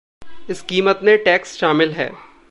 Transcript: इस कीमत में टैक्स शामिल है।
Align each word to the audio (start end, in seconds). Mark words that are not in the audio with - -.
इस 0.49 0.61
कीमत 0.61 0.99
में 1.03 1.17
टैक्स 1.23 1.55
शामिल 1.57 1.91
है। 1.91 2.31